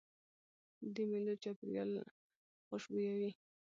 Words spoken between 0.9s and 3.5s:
د مېلو چاپېریال خوشبويه وي.